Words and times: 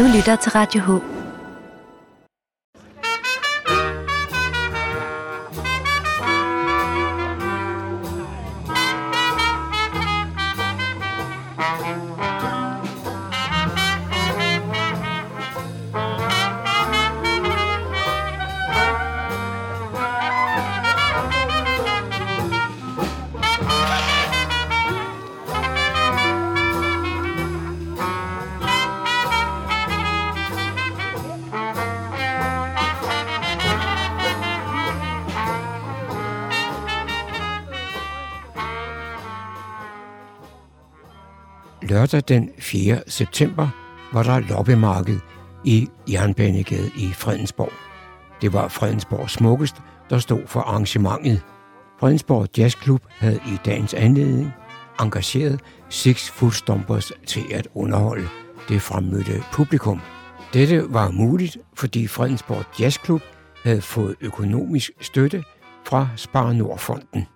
Du 0.00 0.04
lytter 0.16 0.36
til 0.36 0.52
Radio 0.52 0.80
H. 0.80 1.19
Lørdag 42.00 42.22
den 42.28 42.50
4. 42.58 43.02
september 43.06 43.68
var 44.12 44.22
der 44.22 44.38
loppemarked 44.38 45.20
i 45.64 45.88
Jernbanegade 46.12 46.90
i 46.96 47.12
Fredensborg. 47.12 47.72
Det 48.42 48.52
var 48.52 48.68
Fredensborg 48.68 49.30
Smukkest, 49.30 49.74
der 50.10 50.18
stod 50.18 50.46
for 50.46 50.60
arrangementet. 50.60 51.42
Fredensborg 51.98 52.58
Jazzklub 52.58 53.02
havde 53.18 53.40
i 53.46 53.56
dagens 53.64 53.94
anledning 53.94 54.52
engageret 55.00 55.60
Six 55.88 56.30
Footstompers 56.30 57.12
til 57.26 57.44
at 57.54 57.68
underholde 57.74 58.28
det 58.68 58.82
fremmødte 58.82 59.42
publikum. 59.52 60.00
Dette 60.52 60.94
var 60.94 61.10
muligt, 61.10 61.58
fordi 61.74 62.06
Fredensborg 62.06 62.80
Jazzklub 62.80 63.22
havde 63.64 63.82
fået 63.82 64.16
økonomisk 64.20 64.90
støtte 65.00 65.44
fra 65.84 66.08
Spar 66.16 66.52
Nordfonden. 66.52 67.26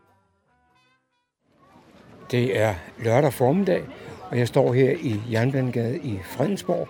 Det 2.31 2.61
er 2.61 2.75
lørdag 2.99 3.33
formiddag, 3.33 3.85
og 4.31 4.39
jeg 4.39 4.49
står 4.49 4.73
her 4.73 4.91
i 4.91 5.21
Jernbanegade 5.33 5.99
i 5.99 6.19
Fredensborg, 6.25 6.89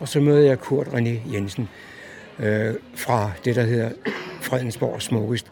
og 0.00 0.08
så 0.08 0.20
møder 0.20 0.40
jeg 0.40 0.60
Kurt 0.60 0.86
René 0.86 1.34
Jensen 1.34 1.68
øh, 2.38 2.74
fra 2.94 3.30
det, 3.44 3.56
der 3.56 3.62
hedder 3.62 3.90
Fredensborg 4.40 5.02
Smukkest. 5.02 5.46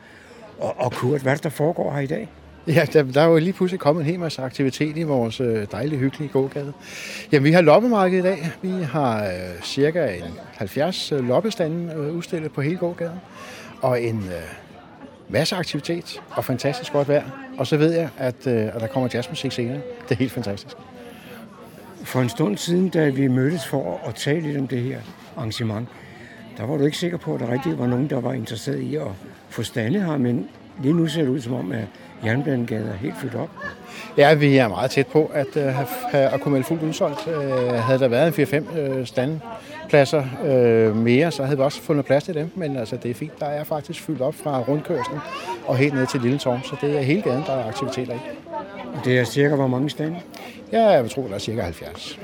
Og, 0.59 0.75
og 0.79 0.93
Kurt, 0.93 1.21
hvad 1.21 1.33
er 1.33 1.37
det, 1.37 1.45
der 1.45 1.51
foregår 1.51 1.93
her 1.93 2.01
i 2.01 2.07
dag? 2.07 2.29
Ja, 2.67 2.87
der, 2.93 3.03
der 3.03 3.21
er 3.21 3.27
jo 3.27 3.39
lige 3.39 3.53
pludselig 3.53 3.81
kommet 3.81 4.03
en 4.03 4.11
hel 4.11 4.21
masse 4.21 4.43
aktivitet 4.43 4.97
i 4.97 5.03
vores 5.03 5.41
øh, 5.41 5.67
dejlige, 5.73 5.99
hyggelige 5.99 6.29
gågade. 6.29 6.73
Jamen, 7.33 7.45
vi 7.45 7.53
har 7.53 7.61
loppemarked 7.61 8.19
i 8.19 8.23
dag. 8.23 8.51
Vi 8.63 8.83
har 8.83 9.25
øh, 9.25 9.63
cirka 9.63 10.15
en 10.15 10.25
70 10.55 11.13
øh, 11.13 11.29
loppestande 11.29 11.95
øh, 11.95 12.17
udstillet 12.17 12.53
på 12.53 12.61
hele 12.61 12.77
gågaden. 12.77 13.19
Og 13.81 14.03
en 14.03 14.17
øh, 14.17 14.55
masse 15.29 15.57
aktivitet 15.57 16.23
og 16.31 16.45
fantastisk 16.45 16.93
godt 16.93 17.09
vejr. 17.09 17.25
Og 17.59 17.67
så 17.67 17.77
ved 17.77 17.93
jeg, 17.93 18.09
at, 18.19 18.47
øh, 18.47 18.67
at 18.75 18.81
der 18.81 18.87
kommer 18.87 19.09
jazzmusik 19.15 19.53
senere. 19.53 19.81
Det 20.09 20.15
er 20.15 20.19
helt 20.19 20.33
fantastisk. 20.33 20.77
For 22.09 22.21
en 22.21 22.29
stund 22.29 22.57
siden, 22.57 22.89
da 22.89 23.09
vi 23.09 23.29
mødtes 23.29 23.67
for 23.67 24.01
at 24.07 24.15
tale 24.15 24.41
lidt 24.41 24.59
om 24.59 24.69
det 24.69 24.83
her 24.83 24.99
arrangement, 25.37 25.89
der 26.57 26.67
var 26.67 26.77
du 26.77 26.85
ikke 26.85 26.99
sikker 26.99 27.19
på, 27.19 27.35
at 27.35 27.41
der 27.41 27.53
rigtig 27.53 27.79
var 27.79 27.87
nogen, 27.87 28.11
der 28.11 28.21
var 28.21 28.33
interesseret 28.33 28.81
i 28.81 28.97
at 28.97 29.07
få 29.49 29.63
stande 29.63 30.01
her, 30.01 30.17
men 30.17 30.49
lige 30.83 30.95
nu 30.95 31.07
ser 31.07 31.23
det 31.23 31.29
ud 31.29 31.41
som 31.41 31.55
om, 31.55 31.73
at 31.73 31.85
Jernbanegade 32.25 32.89
er 32.89 32.97
helt 32.97 33.15
fyldt 33.21 33.35
op. 33.35 33.51
Ja, 34.17 34.35
vi 34.35 34.57
er 34.57 34.69
meget 34.69 34.91
tæt 34.91 35.07
på 35.07 35.31
at, 35.35 35.57
uh, 35.57 35.63
have, 35.63 36.29
at 36.29 36.41
kunne 36.41 36.53
melde 36.53 36.67
fuldt 36.67 36.83
udsolgt. 36.83 37.27
Uh, 37.27 37.75
havde 37.75 37.99
der 37.99 38.09
været 38.09 38.39
4-5 38.39 38.79
uh, 38.79 38.99
øh, 38.99 39.07
standpladser 39.07 40.25
uh, 40.43 40.97
mere, 40.97 41.31
så 41.31 41.45
havde 41.45 41.57
vi 41.57 41.63
også 41.63 41.83
fundet 41.83 42.05
plads 42.05 42.25
til 42.25 42.35
dem. 42.35 42.51
Men 42.55 42.77
altså, 42.77 42.97
det 42.97 43.11
er 43.11 43.15
fint. 43.15 43.41
Der 43.41 43.47
er 43.47 43.65
faktisk 43.65 44.03
fyldt 44.03 44.21
op 44.21 44.35
fra 44.35 44.61
rundkørslen 44.61 45.19
og 45.67 45.77
helt 45.77 45.95
ned 45.95 46.07
til 46.07 46.21
Lille 46.21 46.39
Torv, 46.39 46.61
så 46.65 46.77
det 46.81 46.99
er 46.99 47.03
hele 47.03 47.23
gaden, 47.23 47.43
der 47.47 47.53
er 47.53 47.69
aktiviteter 47.69 48.15
i. 48.15 48.48
Det 49.05 49.19
er 49.19 49.25
cirka 49.25 49.55
hvor 49.55 49.67
mange 49.67 49.91
stande? 49.91 50.21
Ja, 50.73 50.89
jeg 50.89 51.03
vil 51.03 51.11
tro, 51.11 51.23
der 51.29 51.35
er 51.35 51.39
cirka 51.39 51.63
70. 51.63 52.19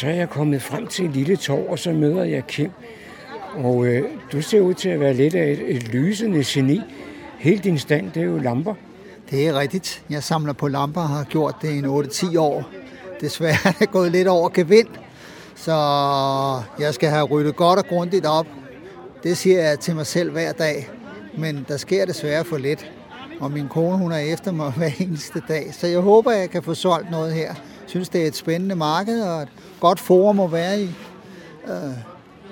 Så 0.00 0.06
er 0.06 0.14
jeg 0.14 0.30
kommet 0.30 0.62
frem 0.62 0.86
til 0.86 1.04
et 1.04 1.10
lille 1.10 1.36
torv, 1.36 1.66
og 1.68 1.78
så 1.78 1.92
møder 1.92 2.24
jeg 2.24 2.46
Kim. 2.46 2.70
Og 3.54 3.86
øh, 3.86 4.04
du 4.32 4.42
ser 4.42 4.60
ud 4.60 4.74
til 4.74 4.88
at 4.88 5.00
være 5.00 5.14
lidt 5.14 5.34
af 5.34 5.50
et, 5.50 5.76
et 5.76 5.88
lysende 5.88 6.44
geni. 6.46 6.80
Hele 7.38 7.58
din 7.58 7.78
stand, 7.78 8.12
det 8.12 8.22
er 8.22 8.26
jo 8.26 8.38
lamper. 8.38 8.74
Det 9.30 9.48
er 9.48 9.58
rigtigt. 9.58 10.02
Jeg 10.10 10.22
samler 10.22 10.52
på 10.52 10.68
lamper 10.68 11.00
og 11.00 11.08
har 11.08 11.24
gjort 11.24 11.54
det 11.62 11.70
i 11.70 11.80
8-10 11.80 12.38
år. 12.38 12.70
Desværre 13.20 13.56
er 13.64 13.72
det 13.72 13.90
gået 13.90 14.12
lidt 14.12 14.28
over 14.28 14.48
gevind, 14.48 14.88
så 15.54 15.72
jeg 16.78 16.94
skal 16.94 17.08
have 17.08 17.24
ryddet 17.24 17.56
godt 17.56 17.78
og 17.78 17.86
grundigt 17.86 18.26
op. 18.26 18.46
Det 19.22 19.36
siger 19.36 19.60
jeg 19.60 19.80
til 19.80 19.94
mig 19.94 20.06
selv 20.06 20.30
hver 20.30 20.52
dag, 20.52 20.88
men 21.38 21.66
der 21.68 21.76
sker 21.76 22.04
desværre 22.04 22.44
for 22.44 22.58
lidt. 22.58 22.92
Og 23.40 23.50
min 23.50 23.68
kone, 23.68 23.98
hun 23.98 24.12
er 24.12 24.18
efter 24.18 24.52
mig 24.52 24.72
hver 24.76 24.90
eneste 25.00 25.42
dag, 25.48 25.74
så 25.74 25.86
jeg 25.86 26.00
håber, 26.00 26.32
jeg 26.32 26.50
kan 26.50 26.62
få 26.62 26.74
solgt 26.74 27.10
noget 27.10 27.32
her. 27.34 27.54
Jeg 27.90 27.92
synes, 27.92 28.08
det 28.08 28.22
er 28.22 28.26
et 28.26 28.36
spændende 28.36 28.74
marked 28.74 29.22
og 29.22 29.42
et 29.42 29.48
godt 29.80 30.00
forum 30.00 30.40
at 30.40 30.52
være 30.52 30.80
i. 30.80 30.90
Øh, 31.68 31.92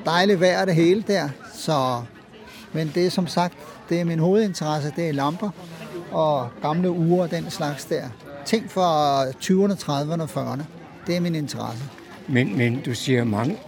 dejligt 0.05 0.41
vejr 0.41 0.65
det 0.65 0.75
hele 0.75 1.05
der, 1.07 1.29
så... 1.55 2.03
Men 2.73 2.93
det 2.95 3.07
er 3.07 3.11
som 3.11 3.27
sagt, 3.27 3.55
det 3.89 4.01
er 4.01 4.05
min 4.05 4.19
hovedinteresse, 4.19 4.93
det 4.97 5.09
er 5.09 5.13
lamper 5.13 5.51
og 6.13 6.49
gamle 6.63 6.91
uger 6.91 7.23
og 7.23 7.31
den 7.31 7.51
slags 7.51 7.85
der. 7.85 8.03
Ting 8.47 8.71
fra 8.71 9.25
20'erne, 9.25 9.73
30'erne 9.73 10.23
og 10.23 10.53
40'erne. 10.53 10.63
Det 11.07 11.17
er 11.17 11.21
min 11.21 11.35
interesse. 11.35 11.85
Men, 12.29 12.57
men 12.57 12.81
du 12.81 12.95
siger 12.95 13.25
mange, 13.25 13.59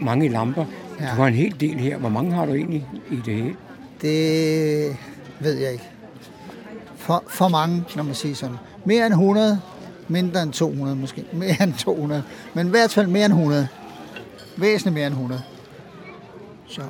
mange 0.00 0.28
lamper. 0.28 0.64
Ja. 1.00 1.04
Du 1.04 1.14
har 1.14 1.26
en 1.26 1.34
hel 1.34 1.60
del 1.60 1.74
her. 1.74 1.96
Hvor 1.96 2.08
mange 2.08 2.32
har 2.32 2.46
du 2.46 2.54
egentlig 2.54 2.86
i 3.10 3.16
det 3.16 3.34
hele? 3.34 3.56
Det 4.02 4.96
ved 5.40 5.54
jeg 5.54 5.72
ikke. 5.72 5.88
For, 6.96 7.24
for 7.28 7.48
mange, 7.48 7.84
når 7.96 8.02
man 8.02 8.14
siger 8.14 8.34
sådan. 8.34 8.56
Mere 8.84 9.06
end 9.06 9.14
100, 9.14 9.60
mindre 10.08 10.42
end 10.42 10.52
200 10.52 10.96
måske. 10.96 11.24
Mere 11.32 11.62
end 11.62 11.74
200. 11.74 12.22
Men 12.54 12.66
i 12.66 12.70
hvert 12.70 12.90
fald 12.90 13.06
mere 13.06 13.24
end 13.24 13.32
100. 13.32 13.68
Væsentligt 14.56 14.94
mere 14.94 15.06
end 15.06 15.14
100. 15.14 15.42
Så, 16.68 16.82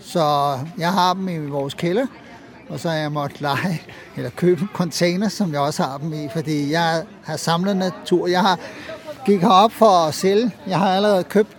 så 0.00 0.58
jeg 0.78 0.92
har 0.92 1.14
dem 1.14 1.28
i 1.28 1.38
vores 1.46 1.74
kælder, 1.74 2.06
og 2.68 2.80
så 2.80 2.88
har 2.88 2.96
jeg 2.96 3.12
måttet 3.12 3.40
lege, 3.40 3.82
eller 4.16 4.30
købe 4.30 4.68
container, 4.74 5.28
som 5.28 5.52
jeg 5.52 5.60
også 5.60 5.82
har 5.82 5.98
dem 5.98 6.12
i, 6.12 6.28
fordi 6.32 6.70
jeg 6.70 7.02
har 7.24 7.36
samlet 7.36 7.76
natur. 7.76 8.26
Jeg 8.26 8.40
har 8.40 8.58
gik 9.26 9.40
herop 9.40 9.72
for 9.72 10.06
at 10.06 10.14
sælge. 10.14 10.50
Jeg 10.66 10.78
har 10.78 10.96
allerede 10.96 11.24
købt 11.24 11.56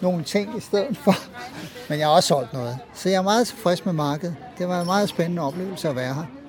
nogle 0.00 0.24
ting 0.24 0.56
i 0.56 0.60
stedet 0.60 0.96
for, 0.96 1.14
men 1.88 1.98
jeg 1.98 2.06
har 2.06 2.14
også 2.14 2.26
solgt 2.26 2.52
noget. 2.52 2.78
Så 2.94 3.08
jeg 3.08 3.16
er 3.16 3.22
meget 3.22 3.46
tilfreds 3.46 3.84
med 3.84 3.92
markedet. 3.92 4.36
Det 4.58 4.68
var 4.68 4.80
en 4.80 4.86
meget 4.86 5.08
spændende 5.08 5.42
oplevelse 5.42 5.88
at 5.88 5.96
være 5.96 6.14
her. 6.14 6.41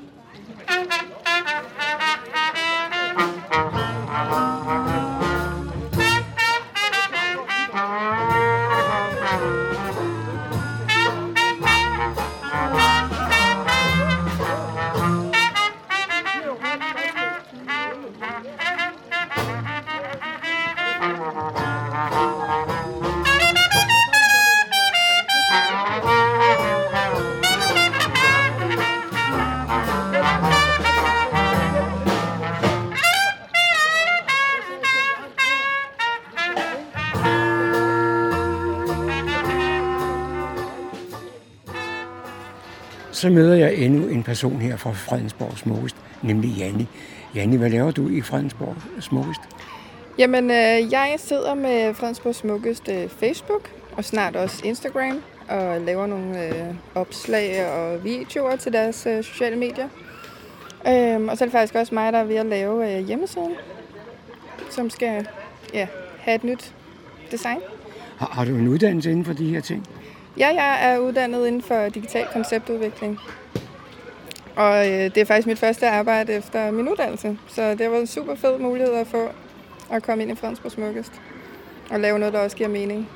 Så 43.23 43.29
møder 43.29 43.55
jeg 43.55 43.75
endnu 43.75 44.07
en 44.07 44.23
person 44.23 44.61
her 44.61 44.77
fra 44.77 44.91
Fredensborg 44.91 45.57
Smukkest, 45.57 45.95
nemlig 46.21 46.49
Janni. 46.57 46.87
Janni, 47.35 47.55
hvad 47.55 47.69
laver 47.69 47.91
du 47.91 48.09
i 48.09 48.21
Fredensborg 48.21 48.75
Smukkest? 48.99 49.41
Jamen, 50.17 50.51
øh, 50.51 50.91
jeg 50.91 51.15
sidder 51.17 51.53
med 51.53 51.93
Fredensborg 51.93 52.35
Smukkest 52.35 52.89
øh, 52.89 53.09
Facebook 53.09 53.71
og 53.91 54.05
snart 54.05 54.35
også 54.35 54.61
Instagram 54.65 55.21
og 55.49 55.81
laver 55.81 56.07
nogle 56.07 56.47
øh, 56.47 56.75
opslag 56.95 57.65
og 57.71 58.03
videoer 58.03 58.55
til 58.55 58.73
deres 58.73 59.05
øh, 59.05 59.23
sociale 59.23 59.55
medier. 59.55 59.89
Øhm, 60.87 61.29
og 61.29 61.37
så 61.37 61.43
er 61.43 61.45
det 61.45 61.51
faktisk 61.51 61.75
også 61.75 61.95
mig, 61.95 62.13
der 62.13 62.19
er 62.19 62.23
ved 62.23 62.35
at 62.35 62.45
lave 62.45 62.97
øh, 62.97 63.07
hjemmesiden, 63.07 63.53
som 64.69 64.89
skal 64.89 65.27
ja, 65.73 65.87
have 66.19 66.35
et 66.35 66.43
nyt 66.43 66.73
design. 67.31 67.59
Har, 68.17 68.29
har 68.31 68.45
du 68.45 68.55
en 68.55 68.67
uddannelse 68.67 69.11
inden 69.11 69.25
for 69.25 69.33
de 69.33 69.49
her 69.49 69.61
ting? 69.61 69.87
Ja, 70.37 70.47
jeg 70.47 70.93
er 70.93 70.97
uddannet 70.97 71.47
inden 71.47 71.61
for 71.61 71.89
digital 71.89 72.27
konceptudvikling. 72.33 73.19
Og 74.55 74.87
øh, 74.87 75.03
det 75.03 75.17
er 75.17 75.25
faktisk 75.25 75.47
mit 75.47 75.59
første 75.59 75.87
arbejde 75.87 76.33
efter 76.33 76.71
min 76.71 76.89
uddannelse. 76.89 77.37
Så 77.47 77.75
det 77.75 77.91
var 77.91 77.97
en 77.97 78.07
super 78.07 78.35
fed 78.35 78.57
mulighed 78.57 78.93
at 78.93 79.07
få 79.07 79.29
at 79.91 80.03
komme 80.03 80.23
ind 80.23 80.31
i 80.31 80.35
Fredensborg 80.35 80.71
Smukkest. 80.71 81.11
Og 81.89 81.99
lave 81.99 82.19
noget, 82.19 82.33
der 82.33 82.39
også 82.39 82.57
giver 82.57 82.69
mening. 82.69 83.09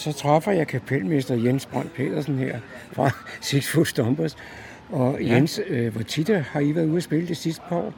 Så 0.00 0.12
træffer 0.12 0.52
jeg 0.52 0.66
kapelmester 0.66 1.34
Jens 1.34 1.66
Brandt 1.66 1.94
Pedersen 1.94 2.38
her 2.38 2.58
fra 2.92 3.10
Foot 3.72 3.88
Stompers. 3.88 4.36
Og 4.88 5.18
Jens, 5.20 5.60
ja. 5.70 5.74
øh, 5.74 5.92
hvor 5.92 6.02
tit 6.02 6.28
har 6.28 6.60
I 6.60 6.74
været 6.74 6.86
ude 6.86 6.96
at 6.96 7.02
spille 7.02 7.28
det 7.28 7.36
sidste 7.36 7.62
par 7.68 7.76
år? 7.76 7.94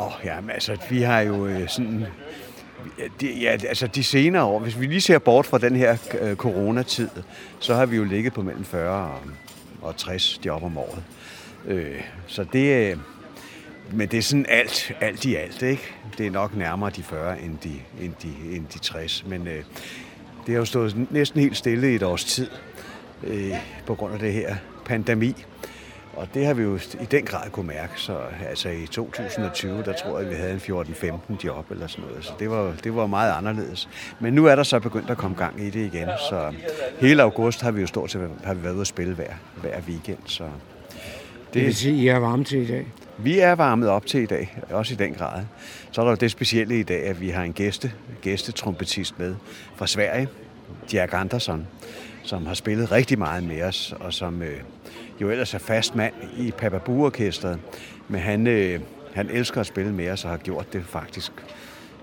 Åh, 0.00 0.06
oh, 0.06 0.12
ja, 0.24 0.36
altså, 0.50 0.76
vi 0.90 1.02
har 1.02 1.20
jo 1.20 1.46
øh, 1.46 1.68
sådan... 1.68 2.06
De, 3.20 3.32
ja, 3.40 3.50
altså 3.50 3.86
de 3.86 4.04
senere 4.04 4.44
år, 4.44 4.58
hvis 4.58 4.80
vi 4.80 4.86
lige 4.86 5.00
ser 5.00 5.18
bort 5.18 5.46
fra 5.46 5.58
den 5.58 5.76
her 5.76 5.96
øh, 6.20 6.36
coronatid, 6.36 7.08
så 7.60 7.74
har 7.74 7.86
vi 7.86 7.96
jo 7.96 8.04
ligget 8.04 8.32
på 8.32 8.42
mellem 8.42 8.64
40 8.64 9.10
og, 9.10 9.20
og 9.82 9.96
60 9.96 10.40
job 10.46 10.62
om 10.62 10.78
året. 10.78 11.02
Øh, 11.66 12.00
så 12.26 12.44
det, 12.52 12.90
øh, 12.90 12.98
men 13.92 14.08
det 14.08 14.18
er 14.18 14.22
sådan 14.22 14.46
alt, 14.48 14.92
alt 15.00 15.24
i 15.24 15.34
alt, 15.34 15.62
ikke? 15.62 15.82
Det 16.18 16.26
er 16.26 16.30
nok 16.30 16.56
nærmere 16.56 16.90
de 16.90 17.02
40 17.02 17.42
end 17.42 17.58
de, 17.64 17.72
end 18.00 18.12
de, 18.22 18.56
end 18.56 18.66
de 18.74 18.78
60. 18.78 19.24
Men 19.26 19.46
øh, 19.46 19.64
det 20.46 20.54
har 20.54 20.60
jo 20.60 20.64
stået 20.64 21.06
næsten 21.10 21.40
helt 21.40 21.56
stille 21.56 21.92
i 21.92 21.94
et 21.94 22.02
års 22.02 22.24
tid 22.24 22.50
øh, 23.26 23.52
på 23.86 23.94
grund 23.94 24.14
af 24.14 24.18
det 24.18 24.32
her 24.32 24.56
pandemi. 24.84 25.44
Og 26.16 26.28
det 26.34 26.46
har 26.46 26.54
vi 26.54 26.62
jo 26.62 26.78
i 27.00 27.04
den 27.10 27.24
grad 27.24 27.50
kunne 27.50 27.66
mærke. 27.66 27.92
Så 27.96 28.18
altså 28.48 28.68
i 28.68 28.86
2020, 28.86 29.82
der 29.82 29.92
tror 29.92 30.18
jeg, 30.18 30.30
vi 30.30 30.34
havde 30.34 30.52
en 30.52 30.58
14-15 30.58 31.44
job 31.44 31.70
eller 31.70 31.86
sådan 31.86 32.04
noget. 32.04 32.24
Så 32.24 32.32
det 32.38 32.50
var, 32.50 32.74
det 32.84 32.96
var 32.96 33.06
meget 33.06 33.32
anderledes. 33.32 33.88
Men 34.20 34.34
nu 34.34 34.44
er 34.46 34.56
der 34.56 34.62
så 34.62 34.78
begyndt 34.80 35.10
at 35.10 35.16
komme 35.16 35.36
gang 35.36 35.60
i 35.60 35.70
det 35.70 35.94
igen. 35.94 36.08
Så 36.30 36.52
hele 37.00 37.22
august 37.22 37.60
har 37.60 37.70
vi 37.70 37.80
jo 37.80 37.86
stort 37.86 38.10
set 38.10 38.30
har 38.44 38.54
vi 38.54 38.62
været 38.62 38.72
ude 38.72 38.80
at 38.80 38.86
spille 38.86 39.14
hver, 39.14 39.32
hver 39.60 39.80
weekend. 39.88 40.18
Så 40.26 40.44
det, 40.44 41.54
det 41.54 41.64
vil 41.64 41.74
sige, 41.74 41.94
at 41.94 42.04
I 42.04 42.06
har 42.06 42.18
varme 42.18 42.44
til 42.44 42.58
i 42.58 42.66
dag? 42.66 42.86
Vi 43.18 43.38
er 43.38 43.52
varmet 43.52 43.88
op 43.88 44.06
til 44.06 44.22
i 44.22 44.26
dag, 44.26 44.58
også 44.70 44.94
i 44.94 44.96
den 44.96 45.14
grad. 45.14 45.44
Så 45.90 46.00
er 46.00 46.04
der 46.04 46.12
jo 46.12 46.16
det 46.16 46.30
specielle 46.30 46.80
i 46.80 46.82
dag, 46.82 47.04
at 47.04 47.20
vi 47.20 47.28
har 47.28 47.42
en 47.42 47.52
gæste, 47.52 47.92
gæstetrompetist 48.22 49.18
med 49.18 49.34
fra 49.76 49.86
Sverige, 49.86 50.28
Jack 50.92 51.12
Andersson, 51.14 51.66
som 52.22 52.46
har 52.46 52.54
spillet 52.54 52.92
rigtig 52.92 53.18
meget 53.18 53.44
med 53.44 53.62
os, 53.62 53.94
og 54.00 54.12
som 54.12 54.42
øh, 54.42 54.60
jo 55.20 55.30
ellers 55.30 55.54
er 55.54 55.58
fast 55.58 55.94
mand 55.94 56.14
i 56.36 56.50
Papa 56.50 56.90
orkestret 56.90 57.58
men 58.08 58.20
han, 58.20 58.46
øh, 58.46 58.80
han 59.14 59.30
elsker 59.30 59.60
at 59.60 59.66
spille 59.66 59.92
med 59.92 60.10
os 60.10 60.24
og 60.24 60.30
har 60.30 60.38
gjort 60.38 60.72
det 60.72 60.84
faktisk 60.84 61.32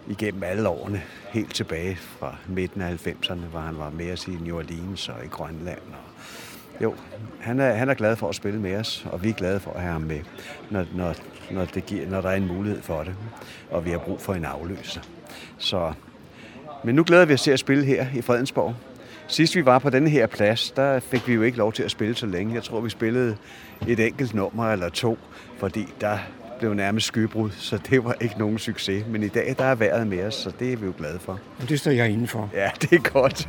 igennem 0.08 0.44
alle 0.44 0.70
årene, 0.70 1.02
helt 1.30 1.56
tilbage 1.56 1.96
fra 1.96 2.36
midten 2.48 2.82
af 2.82 3.08
90'erne, 3.08 3.46
hvor 3.52 3.60
han 3.60 3.78
var 3.78 3.90
med 3.90 4.14
os 4.14 4.28
i 4.28 4.32
New 4.32 4.58
Orleans 4.58 5.10
og 5.10 5.26
i 5.26 5.28
Grønland. 5.28 5.82
Og 5.92 6.14
jo, 6.82 6.96
han 7.40 7.60
er, 7.60 7.74
han 7.74 7.90
er 7.90 7.94
glad 7.94 8.16
for 8.16 8.30
at 8.30 8.36
spille 8.36 8.60
med 8.60 8.76
os, 8.76 9.06
og 9.12 9.24
vi 9.24 9.30
er 9.30 9.34
glade 9.34 9.60
for 9.60 9.72
at 9.72 9.82
have 9.82 9.94
ham 9.94 10.02
med, 10.02 10.20
når, 10.70 10.86
når, 10.96 11.16
når, 11.52 11.66
det 11.66 11.86
giver, 11.86 12.08
når 12.08 12.22
der 12.22 12.30
er 12.30 12.36
en 12.36 12.48
mulighed 12.48 12.82
for 12.82 13.04
det, 13.04 13.16
og 13.72 13.86
vi 13.86 13.90
har 13.90 13.98
brug 13.98 14.22
for 14.22 14.34
en 14.34 14.46
afløser. 14.46 15.02
Så, 15.58 15.94
men 16.84 16.96
nu 16.96 17.04
glæder 17.04 17.26
vi 17.26 17.34
os 17.34 17.42
til 17.42 17.52
at 17.52 17.60
spille 17.60 17.86
her 17.86 18.06
i 18.16 18.22
Fredensborg. 18.22 18.76
Sidst 19.28 19.56
vi 19.56 19.66
var 19.66 19.80
på 19.80 19.90
den 19.90 20.08
her 20.08 20.28
plads, 20.28 20.72
der 20.72 21.00
fik 21.00 21.28
vi 21.28 21.34
jo 21.34 21.42
ikke 21.42 21.58
lov 21.58 21.74
til 21.74 21.84
at 21.84 21.92
spille 21.92 22.16
så 22.16 22.26
længe. 22.26 22.56
Jeg 22.56 22.64
tror, 22.64 22.82
vi 22.82 22.90
spillede 22.90 23.38
et 23.88 24.00
enkelt 24.00 24.34
nummer 24.34 24.72
eller 24.72 24.90
to, 24.90 25.18
fordi 25.58 25.88
der 26.02 26.18
blev 26.60 26.74
nærmest 26.74 27.08
skybrud, 27.08 27.50
så 27.52 27.78
det 27.90 28.04
var 28.04 28.16
ikke 28.22 28.36
nogen 28.38 28.58
succes. 28.58 29.06
Men 29.08 29.24
i 29.24 29.28
dag, 29.28 29.56
der 29.58 29.66
er 29.66 29.76
vejret 29.76 30.08
med 30.08 30.24
os, 30.24 30.36
så 30.36 30.52
det 30.60 30.74
er 30.74 30.78
vi 30.78 30.86
jo 30.86 30.94
glade 30.98 31.20
for. 31.20 31.40
Og 31.62 31.70
det 31.70 31.80
står 31.80 31.92
jeg 31.92 32.10
indenfor. 32.10 32.50
Ja, 32.54 32.70
det 32.82 32.94
er 32.94 33.10
godt. 33.10 33.48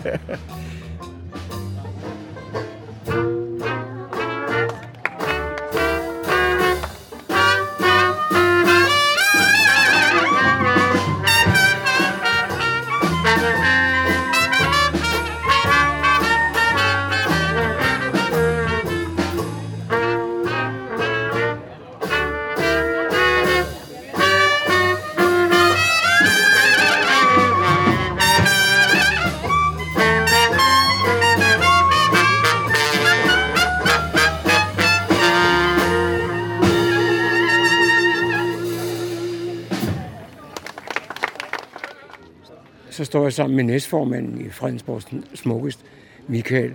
Står 43.15 43.23
jeg 43.23 43.33
sammen 43.33 43.57
med 43.57 43.65
næstformanden 43.65 44.47
i 44.47 44.51
Fredensborg 44.51 45.03
Smukkest, 45.35 45.81
Michael 46.29 46.75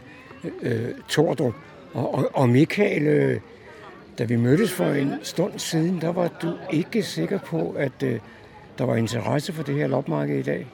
øh, 0.62 0.88
Tordrup. 1.10 1.54
Og, 1.94 2.14
og, 2.16 2.30
og 2.34 2.50
Michael, 2.50 3.08
øh, 3.08 3.40
da 4.20 4.24
vi 4.24 4.36
mødtes 4.36 4.72
for 4.72 4.86
en 4.86 5.14
stund 5.24 5.54
siden, 5.58 6.02
der 6.02 6.12
var 6.12 6.28
du 6.42 6.54
ikke 6.72 7.04
sikker 7.04 7.40
på, 7.40 7.76
at 7.78 8.04
øh, 8.04 8.20
der 8.78 8.86
var 8.86 8.96
interesse 8.96 9.54
for 9.54 9.64
det 9.64 9.76
her 9.76 9.88
lopmarked 9.88 10.40
i 10.40 10.42
dag. 10.42 10.68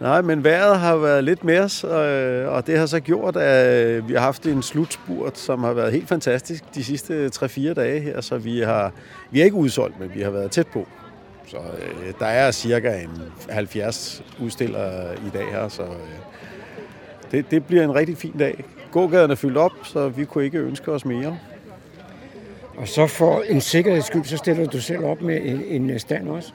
Nej, 0.00 0.22
men 0.22 0.44
vejret 0.44 0.78
har 0.78 0.96
været 0.96 1.24
lidt 1.24 1.44
mere, 1.44 1.68
øh, 1.84 2.52
og 2.52 2.66
det 2.66 2.78
har 2.78 2.86
så 2.86 3.00
gjort, 3.00 3.36
at 3.36 3.86
øh, 3.86 4.08
vi 4.08 4.14
har 4.14 4.20
haft 4.20 4.46
en 4.46 4.62
slutspurt, 4.62 5.38
som 5.38 5.64
har 5.64 5.72
været 5.72 5.92
helt 5.92 6.08
fantastisk 6.08 6.74
de 6.74 6.84
sidste 6.84 7.26
3-4 7.26 7.72
dage 7.72 8.00
her, 8.00 8.20
så 8.20 8.38
vi 8.38 8.60
har, 8.60 8.92
vi 9.30 9.40
er 9.40 9.44
ikke 9.44 9.56
udsolgt, 9.56 10.00
men 10.00 10.10
vi 10.14 10.22
har 10.22 10.30
været 10.30 10.50
tæt 10.50 10.66
på. 10.66 10.86
Så 11.48 11.56
øh, 11.56 12.12
der 12.18 12.26
er 12.26 12.50
cirka 12.50 13.00
en 13.02 13.22
70 13.50 14.22
udstillere 14.40 15.14
i 15.14 15.30
dag 15.32 15.46
her, 15.50 15.68
så 15.68 15.82
øh, 15.82 15.88
det, 17.30 17.50
det 17.50 17.66
bliver 17.66 17.84
en 17.84 17.94
rigtig 17.94 18.16
fin 18.16 18.38
dag. 18.38 18.64
Gågaden 18.92 19.30
er 19.30 19.34
fyldt 19.34 19.56
op, 19.56 19.72
så 19.84 20.08
vi 20.08 20.24
kunne 20.24 20.44
ikke 20.44 20.58
ønske 20.58 20.92
os 20.92 21.04
mere. 21.04 21.38
Og 22.76 22.88
så 22.88 23.06
for 23.06 23.42
en 23.48 23.60
sikkerheds 23.60 24.04
skyld, 24.04 24.24
så 24.24 24.36
stiller 24.36 24.66
du 24.66 24.80
selv 24.80 25.04
op 25.04 25.20
med 25.20 25.40
en, 25.42 25.90
en 25.90 25.98
stand 25.98 26.28
også? 26.28 26.52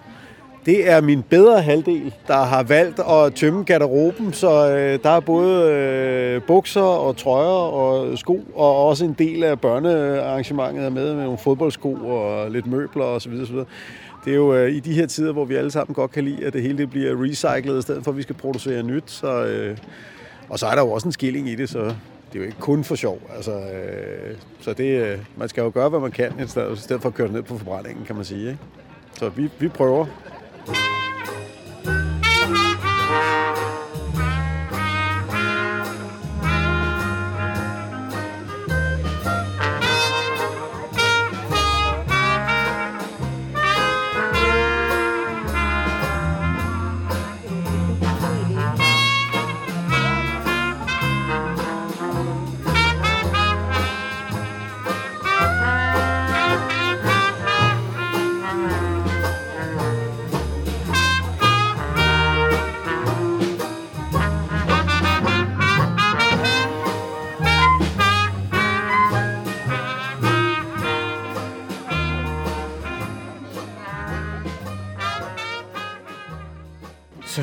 Det 0.65 0.89
er 0.91 1.01
min 1.01 1.23
bedre 1.23 1.61
halvdel, 1.61 2.13
der 2.27 2.43
har 2.43 2.63
valgt 2.63 2.99
at 2.99 3.33
tømme 3.35 3.63
garderoben, 3.63 4.33
så 4.33 4.69
øh, 4.69 4.99
der 5.03 5.09
er 5.09 5.19
både 5.19 5.71
øh, 5.71 6.41
bukser 6.41 6.81
og 6.81 7.17
trøjer 7.17 7.71
og 7.71 8.17
sko, 8.17 8.43
og 8.55 8.85
også 8.85 9.05
en 9.05 9.15
del 9.19 9.43
af 9.43 9.59
børnearrangementet 9.59 10.85
er 10.85 10.89
med, 10.89 11.15
med 11.15 11.23
nogle 11.23 11.37
fodboldsko 11.37 11.93
og 11.93 12.51
lidt 12.51 12.67
møbler 12.67 13.03
osv. 13.03 13.33
osv 13.41 13.55
det 14.25 14.31
er 14.31 14.35
jo 14.35 14.55
øh, 14.55 14.71
i 14.71 14.79
de 14.79 14.93
her 14.93 15.05
tider, 15.05 15.31
hvor 15.31 15.45
vi 15.45 15.55
alle 15.55 15.71
sammen 15.71 15.95
godt 15.95 16.11
kan 16.11 16.23
lide, 16.23 16.45
at 16.45 16.53
det 16.53 16.61
hele 16.61 16.77
det 16.77 16.89
bliver 16.89 17.23
recyclet, 17.23 17.79
i 17.79 17.81
stedet 17.81 18.03
for 18.03 18.11
at 18.11 18.17
vi 18.17 18.21
skal 18.21 18.35
producere 18.35 18.83
nyt. 18.83 19.03
Så, 19.11 19.45
øh, 19.45 19.77
og 20.49 20.59
så 20.59 20.67
er 20.67 20.75
der 20.75 20.81
jo 20.81 20.91
også 20.91 21.07
en 21.07 21.11
skilling 21.11 21.49
i 21.49 21.55
det, 21.55 21.69
så 21.69 21.79
det 21.79 21.93
er 22.33 22.39
jo 22.39 22.43
ikke 22.43 22.59
kun 22.59 22.83
for 22.83 22.95
sjov. 22.95 23.21
Altså, 23.35 23.51
øh, 23.51 24.35
så 24.59 24.73
det, 24.73 25.01
øh, 25.01 25.19
man 25.37 25.49
skal 25.49 25.61
jo 25.61 25.71
gøre, 25.73 25.89
hvad 25.89 25.99
man 25.99 26.11
kan, 26.11 26.31
i 26.43 26.47
stedet, 26.47 26.77
i 26.77 26.81
stedet 26.81 27.01
for 27.01 27.09
at 27.09 27.15
køre 27.15 27.31
ned 27.31 27.41
på 27.41 27.57
forbrændingen, 27.57 28.05
kan 28.05 28.15
man 28.15 28.25
sige. 28.25 28.47
Ikke? 28.47 28.59
Så 29.13 29.29
vi, 29.29 29.49
vi 29.59 29.67
prøver. 29.67 30.05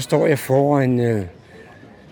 Så 0.01 0.05
står 0.05 0.27
jeg 0.27 0.39
foran 0.39 1.01
øh, 1.01 1.25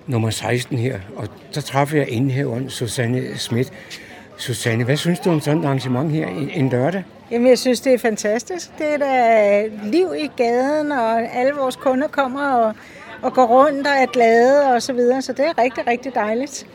nummer 0.06 0.30
16 0.30 0.78
her, 0.78 0.98
og 1.16 1.28
så 1.50 1.62
træffer 1.62 1.98
jeg 1.98 2.08
indhæveren 2.08 2.70
Susanne 2.70 3.38
Schmidt. 3.38 3.72
Susanne, 4.36 4.84
hvad 4.84 4.96
synes 4.96 5.20
du 5.20 5.30
om 5.30 5.40
sådan 5.40 5.58
et 5.58 5.64
arrangement 5.64 6.12
her 6.12 6.26
en, 6.28 6.50
en 6.50 6.68
lørdag? 6.68 7.04
Jamen, 7.30 7.48
jeg 7.48 7.58
synes, 7.58 7.80
det 7.80 7.94
er 7.94 7.98
fantastisk. 7.98 8.78
Det 8.78 8.86
er 8.94 8.98
da 8.98 9.66
liv 9.84 10.08
i 10.18 10.30
gaden, 10.36 10.92
og 10.92 11.36
alle 11.36 11.52
vores 11.52 11.76
kunder 11.76 12.08
kommer 12.08 12.48
og, 12.50 12.74
og 13.22 13.32
går 13.32 13.46
rundt 13.46 13.86
og 13.86 13.92
er 13.92 14.06
glade 14.06 14.74
og 14.74 14.82
så 14.82 14.92
videre. 14.92 15.22
Så 15.22 15.32
det 15.32 15.44
er 15.46 15.62
rigtig, 15.62 15.86
rigtig 15.86 16.14
dejligt. 16.14 16.66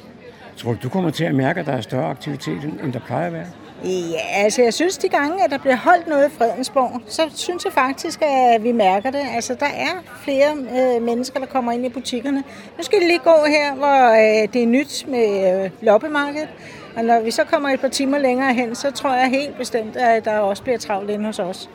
Tror 0.57 0.71
du, 0.71 0.77
du 0.83 0.89
kommer 0.89 1.09
til 1.09 1.23
at 1.23 1.35
mærke, 1.35 1.59
at 1.59 1.65
der 1.65 1.73
er 1.73 1.81
større 1.81 2.09
aktivitet, 2.09 2.63
end 2.83 2.93
der 2.93 2.99
plejer 2.99 3.27
at 3.27 3.33
være? 3.33 3.47
Ja, 3.83 4.43
altså 4.43 4.61
jeg 4.61 4.73
synes, 4.73 4.97
de 4.97 5.09
gange, 5.09 5.43
at 5.43 5.51
der 5.51 5.57
bliver 5.57 5.75
holdt 5.75 6.07
noget 6.07 6.29
i 6.29 6.31
Fredensborg, 6.37 7.01
så 7.07 7.21
synes 7.35 7.65
jeg 7.65 7.73
faktisk, 7.73 8.21
at 8.21 8.63
vi 8.63 8.71
mærker 8.71 9.11
det. 9.11 9.21
Altså, 9.35 9.55
der 9.59 9.65
er 9.65 10.03
flere 10.23 10.51
øh, 10.51 11.01
mennesker, 11.01 11.39
der 11.39 11.45
kommer 11.45 11.71
ind 11.71 11.85
i 11.85 11.89
butikkerne. 11.89 12.43
Nu 12.77 12.83
skal 12.83 12.99
vi 12.99 13.05
lige 13.05 13.19
gå 13.19 13.35
her, 13.47 13.75
hvor 13.75 14.11
øh, 14.11 14.53
det 14.53 14.63
er 14.63 14.67
nyt 14.67 15.05
med 15.07 15.63
øh, 15.63 15.71
loppemarkedet. 15.81 16.49
Og 16.95 17.05
når 17.05 17.21
vi 17.21 17.31
så 17.31 17.43
kommer 17.43 17.69
et 17.69 17.79
par 17.79 17.87
timer 17.87 18.17
længere 18.17 18.53
hen, 18.53 18.75
så 18.75 18.91
tror 18.91 19.13
jeg 19.13 19.29
helt 19.29 19.57
bestemt, 19.57 19.95
at 19.95 20.25
der 20.25 20.37
også 20.37 20.63
bliver 20.63 20.77
travlt 20.77 21.09
inde 21.09 21.25
hos 21.25 21.39
os. 21.39 21.69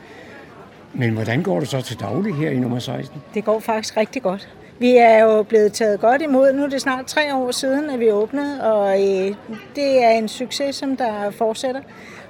Men 0.94 1.12
hvordan 1.12 1.42
går 1.42 1.60
det 1.60 1.68
så 1.68 1.80
til 1.80 2.00
daglig 2.00 2.34
her 2.34 2.50
i 2.50 2.58
nummer 2.58 2.78
16? 2.78 3.22
Det 3.34 3.44
går 3.44 3.60
faktisk 3.60 3.96
rigtig 3.96 4.22
godt. 4.22 4.48
Vi 4.80 4.97
er 4.97 5.25
jo 5.25 5.42
blevet 5.42 5.73
taget 5.73 6.00
godt 6.00 6.23
imod. 6.23 6.52
Nu 6.52 6.64
er 6.64 6.68
det 6.68 6.80
snart 6.80 7.06
tre 7.06 7.35
år 7.35 7.50
siden, 7.50 7.90
at 7.90 8.00
vi 8.00 8.11
åbnede, 8.11 8.73
og 8.73 9.00
øh, 9.00 9.35
det 9.76 10.04
er 10.04 10.11
en 10.11 10.28
succes, 10.28 10.76
som 10.76 10.97
der 10.97 11.30
fortsætter. 11.30 11.80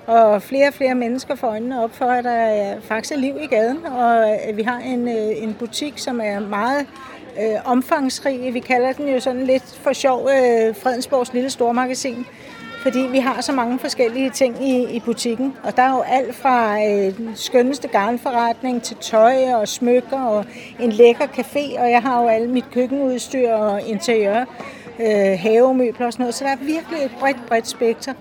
Og 0.07 0.43
flere 0.43 0.69
og 0.69 0.75
flere 0.75 0.95
mennesker 0.95 1.35
får 1.35 1.49
øjnene 1.49 1.83
op 1.85 1.95
for, 1.95 2.05
at 2.05 2.25
der 2.25 2.75
faktisk 2.81 3.15
er 3.15 3.19
liv 3.19 3.35
i 3.41 3.47
gaden, 3.47 3.87
og 3.87 4.29
at 4.29 4.57
vi 4.57 4.63
har 4.63 4.79
en, 4.79 5.09
øh, 5.09 5.43
en 5.43 5.55
butik, 5.55 5.99
som 5.99 6.21
er 6.25 6.41
meget 6.41 6.87
øh, 7.41 7.57
omfangsrig. 7.65 8.55
Vi 8.55 8.61
kalder 8.61 8.93
den 8.93 9.09
jo 9.09 9.21
sådan 9.21 9.45
lidt 9.45 9.79
for 9.83 9.93
sjov 9.93 10.29
øh, 10.29 10.77
Fredensborgs 10.77 11.33
lille 11.33 11.51
stormagasin 11.51 12.27
fordi 12.83 12.99
vi 12.99 13.19
har 13.19 13.41
så 13.41 13.53
mange 13.53 13.79
forskellige 13.79 14.31
ting 14.31 14.69
i, 14.69 14.97
i 14.97 15.01
butikken. 15.01 15.57
Og 15.63 15.77
der 15.77 15.83
er 15.83 15.91
jo 15.91 16.01
alt 16.01 16.35
fra 16.35 16.85
øh, 16.85 17.17
den 17.17 17.31
skønneste 17.35 17.89
garnforretning 17.89 18.83
til 18.83 18.97
tøj 18.97 19.53
og 19.55 19.69
smykker 19.69 20.21
og 20.21 20.45
en 20.81 20.93
lækker 20.93 21.27
café, 21.27 21.81
og 21.81 21.91
jeg 21.91 22.03
har 22.03 22.23
jo 22.23 22.29
alt 22.29 22.51
mit 22.51 22.71
køkkenudstyr 22.73 23.53
og 23.53 23.83
interiør, 23.83 24.45
øh, 25.01 25.39
havemøbler 25.39 26.07
og 26.07 26.13
sådan 26.13 26.23
noget. 26.23 26.35
Så 26.35 26.45
der 26.45 26.51
er 26.51 26.57
virkelig 26.57 27.03
et 27.05 27.13
bredt, 27.21 27.47
bredt 27.49 27.69
spekter. 27.69 28.13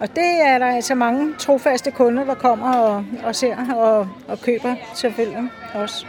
Og 0.00 0.08
det 0.08 0.40
er 0.44 0.58
der 0.58 0.66
altså 0.66 0.94
mange 0.94 1.34
trofaste 1.38 1.90
kunder, 1.90 2.24
der 2.24 2.34
kommer 2.34 2.72
og, 2.72 3.04
og 3.24 3.36
ser 3.36 3.74
og, 3.74 4.08
og 4.28 4.40
køber 4.40 4.74
selvfølgelig 4.94 5.50
også. 5.74 6.06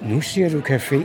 Nu 0.00 0.20
siger 0.20 0.50
du 0.50 0.60
café. 0.60 0.96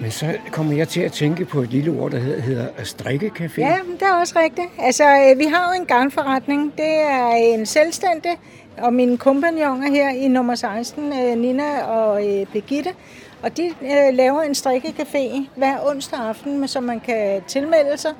Men 0.00 0.10
så 0.10 0.36
kommer 0.52 0.76
jeg 0.76 0.88
til 0.88 1.00
at 1.00 1.12
tænke 1.12 1.44
på 1.44 1.60
et 1.60 1.70
lille 1.70 1.90
ord, 2.00 2.10
der 2.10 2.18
hedder, 2.18 2.40
hedder 2.40 2.66
strikkecafé. 2.78 3.60
Ja, 3.60 3.78
det 3.92 4.02
er 4.02 4.12
også 4.12 4.38
rigtigt. 4.38 4.68
Altså, 4.78 5.04
øh, 5.04 5.38
vi 5.38 5.44
har 5.44 5.74
jo 5.74 5.80
en 5.80 5.86
garnforretning. 5.86 6.72
Det 6.76 7.00
er 7.00 7.28
en 7.28 7.66
selvstændig, 7.66 8.30
og 8.78 8.92
mine 8.92 9.18
kompagnoner 9.18 9.90
her 9.90 10.10
i 10.10 10.28
nummer 10.28 10.54
16, 10.54 11.12
øh, 11.12 11.38
Nina 11.38 11.82
og 11.82 12.28
øh, 12.28 12.46
Birgitte, 12.46 12.90
og 13.42 13.56
de 13.56 13.70
laver 14.12 14.42
en 14.42 14.52
strikkecafé 14.52 15.48
hver 15.56 15.76
onsdag 15.86 16.18
aften, 16.18 16.68
som 16.68 16.82
man 16.82 17.00
kan 17.00 17.42
tilmelde 17.46 17.98
sig. 17.98 18.10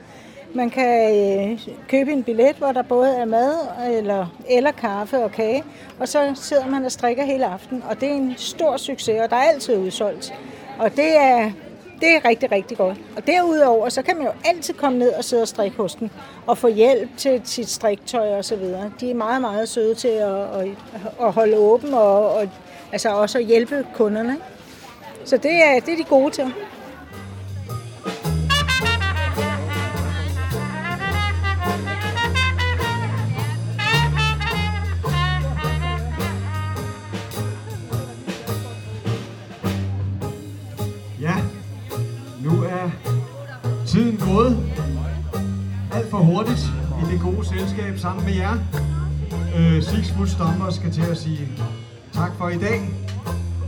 Man 0.55 0.71
kan 0.71 1.59
købe 1.89 2.13
en 2.13 2.23
billet, 2.23 2.57
hvor 2.59 2.73
der 2.73 2.83
både 2.83 3.17
er 3.17 3.25
mad 3.25 3.55
eller, 3.91 4.27
eller 4.51 4.73
kaffe 4.73 5.25
og 5.25 5.33
kage, 5.33 5.65
og 6.01 6.09
så 6.09 6.33
sidder 6.35 6.67
man 6.67 6.85
og 6.85 6.93
strikker 6.93 7.25
hele 7.25 7.47
aften, 7.47 7.83
og 7.91 8.01
det 8.01 8.09
er 8.09 8.15
en 8.15 8.35
stor 8.37 8.77
succes, 8.77 9.21
og 9.21 9.31
der 9.31 9.37
er 9.37 9.41
altid 9.43 9.77
udsolgt. 9.77 10.35
Og 10.79 10.97
det 10.97 11.17
er, 11.17 11.51
det 12.01 12.09
er 12.09 12.25
rigtig, 12.25 12.53
rigtig 12.53 12.77
godt. 12.77 12.99
Og 13.17 13.27
derudover, 13.27 13.89
så 13.89 14.03
kan 14.03 14.17
man 14.17 14.27
jo 14.27 14.33
altid 14.45 14.75
komme 14.75 14.99
ned 14.99 15.13
og 15.13 15.25
sidde 15.25 15.43
og 15.43 15.49
strikke 15.49 15.77
hos 15.77 15.95
den, 15.95 16.11
og 16.47 16.59
få 16.59 16.69
hjælp 16.69 17.11
til 17.17 17.41
sit 17.45 17.69
striktøj 17.69 18.29
og 18.29 18.45
så 18.45 18.57
videre. 18.57 18.93
De 19.01 19.11
er 19.11 19.15
meget, 19.15 19.41
meget 19.41 19.69
søde 19.69 19.95
til 19.95 20.09
at, 20.09 20.35
at, 20.35 20.69
at 21.21 21.33
holde 21.33 21.57
åben 21.57 21.95
og, 21.95 22.35
og 22.35 22.49
altså 22.93 23.09
også 23.09 23.39
at 23.39 23.45
hjælpe 23.45 23.87
kunderne. 23.95 24.37
Så 25.25 25.37
det 25.37 25.53
er, 25.53 25.81
det 25.81 25.93
er 25.93 25.97
de 25.97 26.05
gode 26.05 26.31
til. 26.31 26.53
Selskab 47.51 47.99
sammen 47.99 48.25
med 48.25 48.35
jer. 48.35 48.55
Øh, 49.57 49.83
Six 49.83 50.13
Foot 50.13 50.29
Stomper 50.29 50.71
skal 50.71 50.93
til 50.93 51.03
at 51.03 51.17
sige 51.17 51.49
tak 52.13 52.33
for 52.39 52.49
i 52.49 52.59
dag. 52.59 52.81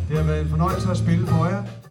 Det 0.08 0.16
har 0.16 0.24
været 0.24 0.42
en 0.42 0.48
fornøjelse 0.48 0.90
at 0.90 0.96
spille 0.96 1.26
for 1.26 1.46
jer. 1.46 1.81